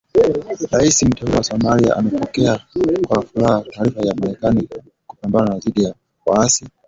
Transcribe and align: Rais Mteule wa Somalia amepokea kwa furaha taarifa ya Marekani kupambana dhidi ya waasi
Rais 0.71 1.03
Mteule 1.03 1.35
wa 1.35 1.43
Somalia 1.43 1.95
amepokea 1.95 2.59
kwa 3.07 3.21
furaha 3.21 3.61
taarifa 3.71 4.01
ya 4.01 4.15
Marekani 4.15 4.69
kupambana 5.07 5.57
dhidi 5.59 5.83
ya 5.83 5.93
waasi 6.25 6.67